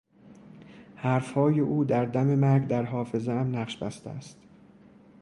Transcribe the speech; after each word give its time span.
حرفهای 0.95 1.59
او 1.59 1.83
در 1.85 2.05
دم 2.05 2.35
مرگ 2.35 2.67
در 2.67 2.83
حافظهام 2.83 3.55
نقش 3.55 3.77
بسته 3.77 4.09
است. 4.09 4.37